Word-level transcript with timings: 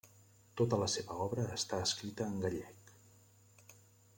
Tota 0.61 0.77
la 0.83 0.87
seva 0.93 1.17
obra 1.25 1.45
està 1.57 1.81
escrita 1.89 2.27
en 2.31 2.41
gallec. 2.47 2.93